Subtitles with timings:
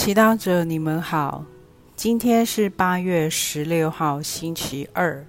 [0.00, 1.44] 祈祷者，你们好。
[1.96, 5.26] 今天是八月十六号，星期二。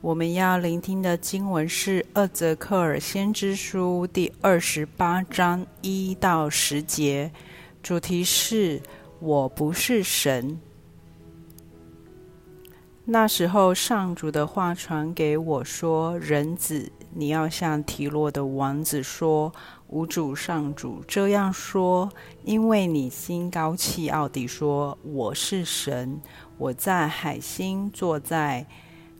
[0.00, 7.32] 我们要聆听的经文是《厄泽克尔先知书》第二十八章一到十节，
[7.82, 8.80] 主题是
[9.18, 10.60] “我不是神”。
[13.06, 19.52] 那时候，上主的话传给我说：“人子，你要向提洛的王子说。”
[19.88, 22.10] 无主上主这样说，
[22.44, 26.20] 因为你心高气傲地说我是神，
[26.58, 28.66] 我在海星坐在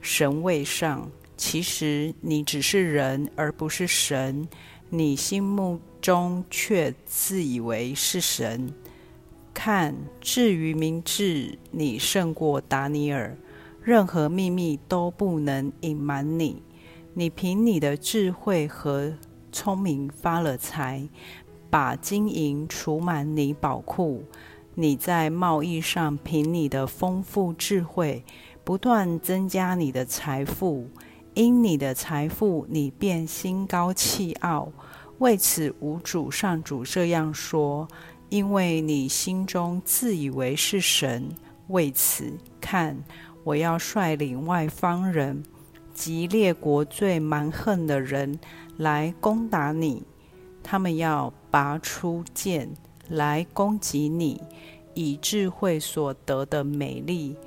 [0.00, 1.08] 神位上。
[1.36, 4.48] 其实你只是人，而不是神。
[4.88, 8.72] 你心目中却自以为是神。
[9.54, 13.36] 看，至于明智，你胜过达尼尔，
[13.82, 16.62] 任何秘密都不能隐瞒你。
[17.14, 19.14] 你凭你的智慧和。
[19.56, 21.08] 聪明发了财，
[21.70, 24.22] 把金银储满你宝库。
[24.74, 28.22] 你在贸易上凭你的丰富智慧，
[28.62, 30.86] 不断增加你的财富。
[31.32, 34.70] 因你的财富，你便心高气傲。
[35.20, 37.88] 为此，无主上主这样说：
[38.28, 41.30] 因为你心中自以为是神。
[41.68, 42.94] 为此，看，
[43.42, 45.42] 我要率领外方人
[45.96, 48.38] 及列国最蛮横的人。
[48.78, 50.02] 来攻打你，
[50.62, 52.68] 他们要拔出剑
[53.08, 54.38] 来攻击你，
[54.92, 57.38] 以智慧所得的美丽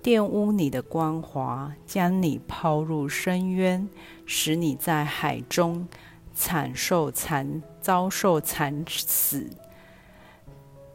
[0.00, 3.88] 玷污你的光华，将你抛入深渊，
[4.26, 5.88] 使你在海中
[6.32, 9.50] 惨受惨遭受惨死。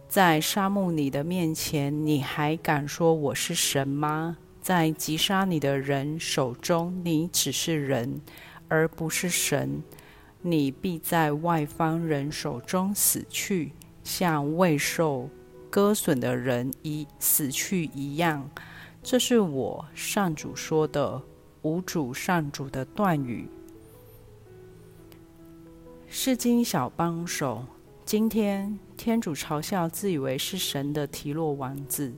[0.07, 4.37] 在沙漠你的面前，你还敢说我是神吗？
[4.61, 8.21] 在击杀你的人手中，你只是人。
[8.73, 9.83] 而不是神，
[10.41, 15.29] 你必在外方人手中死去，像未受
[15.69, 18.49] 割损的人一死去一样。
[19.03, 21.21] 这是我上主说的，
[21.63, 23.49] 无主上主的断语。
[26.07, 27.65] 是经小帮手。
[28.05, 32.13] 今天天主嘲笑自以为是神的提洛王子，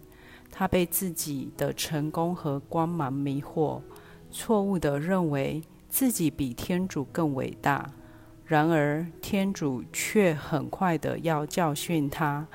[0.55, 3.81] 他被自己的成功和光芒迷惑，
[4.31, 5.61] 错误的认为。
[5.89, 7.87] 自己比天主更伟大，
[8.47, 12.47] 然而天主却很快的要教训他，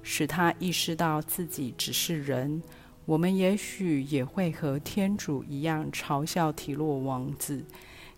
[0.00, 2.62] 使他意识到自己只是人。
[3.04, 7.64] 我们也许也会和天主一样嘲笑提洛王子，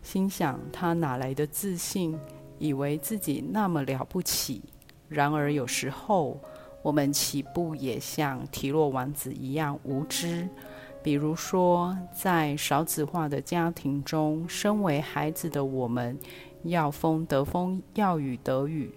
[0.02, 2.14] 心想他哪来的自信，
[2.58, 4.60] 以为自己那么了不起。
[5.08, 6.38] 然而有时候，
[6.86, 10.48] 我们岂不也像提洛王子一样无知？
[11.02, 16.16] 比如说，在少子化的家庭中，身为孩子的我们，
[16.62, 18.94] 要风得风，要雨得雨，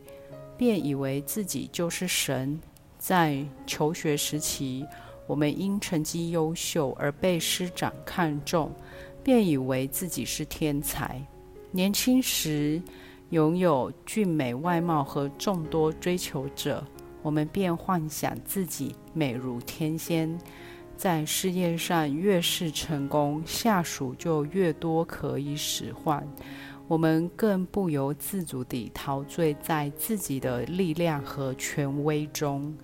[0.55, 2.59] 便以为自己就是神。
[2.99, 4.85] 在求学时期，
[5.25, 8.71] 我们因成绩优秀而被师长看重，
[9.23, 11.19] 便以为自己是天才。
[11.71, 12.79] 年轻时
[13.31, 16.85] 拥有俊美外貌和众多追求者，
[17.21, 20.37] 我们便幻想自己美如天仙。
[20.97, 26.27] 在事业上越是成功，下属就越多可以使唤，
[26.89, 32.75] 我们更不由自主地陶醉在自己的力量和权威中。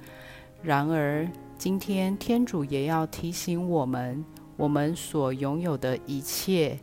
[0.64, 4.24] 然而，今天天主也要提醒我们，
[4.56, 6.80] 我们所拥有的一切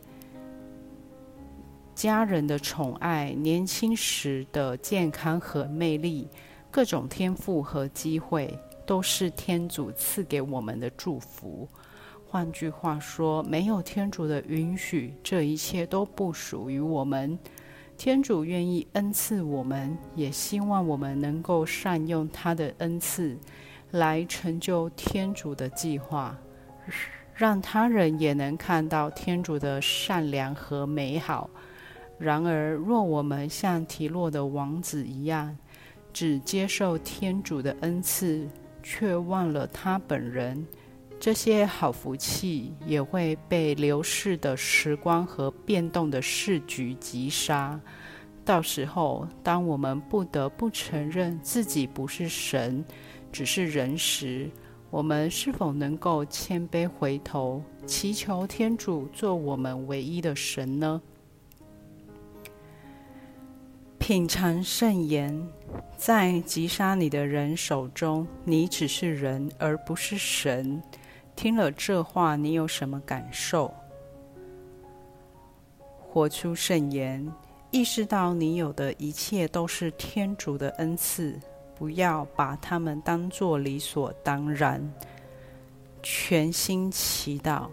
[1.95, 6.27] ——家人的宠爱、年轻时的健康和魅力、
[6.73, 8.59] 各种天赋和机会。
[8.85, 11.65] 都是天主赐给我们的祝福。
[12.27, 17.39] 换句话说，没有天主的允许，这一切都不属于我们。
[17.97, 23.37] 天主愿意恩赐我们，也希望我们能够善用他的恩赐，
[23.91, 26.37] 来成就天主的计划，
[27.33, 31.49] 让他人也能看到天主的善良和美好。
[32.17, 35.57] 然而，若我们像提洛的王子一样，
[36.13, 38.47] 只接受天主的恩赐，
[38.83, 40.65] 却忘了他本人，
[41.19, 47.79] 这些好福气也会被流逝的时光和变动的市局击杀。
[48.45, 52.83] 到时候，当我们不得不承认自己不是神，
[53.31, 54.51] 只是人时，
[54.91, 61.01] 我们是否能够谦卑回头，祈求天主做我们唯一的神呢？
[64.05, 65.47] 品尝圣言，
[65.95, 70.83] 在击杀你的人手中，你只是人，而不是神。
[71.37, 73.73] 听了这话，你有什么感受？
[76.01, 77.25] 活出圣言，
[77.71, 81.39] 意识到你有的一切都是天主的恩赐，
[81.73, 84.85] 不要把他们当作理所当然。
[86.01, 87.69] 全心祈祷，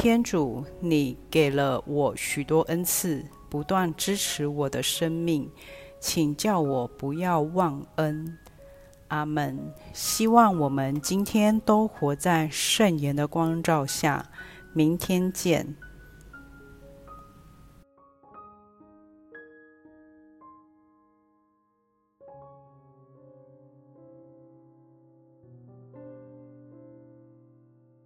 [0.00, 5.46] 天主，你给了我许多恩赐，不断支持我的生命，
[6.00, 8.38] 请叫我不要忘恩。
[9.08, 9.58] 阿门。
[9.92, 14.24] 希望我们今天都活在圣言的光照下。
[14.72, 15.76] 明天见。